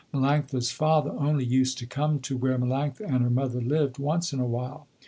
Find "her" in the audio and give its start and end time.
3.23-3.29